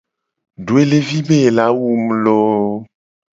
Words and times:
Doelevi 0.65 1.17
be 1.27 1.35
ye 1.43 1.49
la 1.57 1.65
wu 1.79 1.87
mu 2.03 2.13
lo! 2.23 2.39